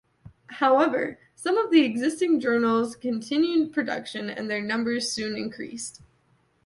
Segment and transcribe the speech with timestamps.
[0.53, 6.01] However, some of the existing journals continued production and their numbers soon increased.